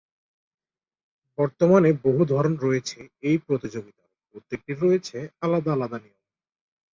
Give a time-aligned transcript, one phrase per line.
[1.37, 2.99] বর্তমানে বহু ধরন রয়েছে
[3.21, 6.19] এই প্রতিযোগিতার, প্রত্যেকটির রয়েছে আলাদা আলাদা নিয়ম।